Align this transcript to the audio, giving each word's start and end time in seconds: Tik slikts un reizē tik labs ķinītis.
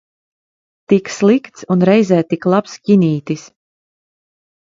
Tik 0.93 1.11
slikts 1.15 1.67
un 1.75 1.85
reizē 1.89 2.17
tik 2.31 2.47
labs 2.53 2.73
ķinītis. 2.89 3.45